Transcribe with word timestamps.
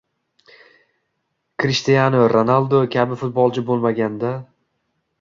Krishtianu 1.65 2.25
Ronaldo 2.35 2.83
kabi 2.99 3.21
futbolchi 3.23 3.67
bo‘lmaganda 3.71 4.37